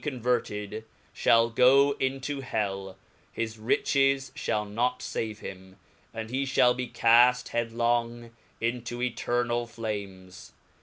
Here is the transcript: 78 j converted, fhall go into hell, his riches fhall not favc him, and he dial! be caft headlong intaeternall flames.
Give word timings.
78 0.03 0.03
j 0.09 0.15
converted, 0.19 0.83
fhall 1.13 1.55
go 1.55 1.91
into 1.99 2.41
hell, 2.41 2.97
his 3.31 3.59
riches 3.59 4.31
fhall 4.35 4.67
not 4.67 5.01
favc 5.01 5.37
him, 5.37 5.75
and 6.11 6.31
he 6.31 6.43
dial! 6.43 6.73
be 6.73 6.87
caft 6.87 7.49
headlong 7.49 8.31
intaeternall 8.59 9.69
flames. 9.69 10.53